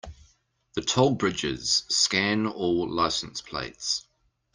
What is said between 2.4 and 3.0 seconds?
all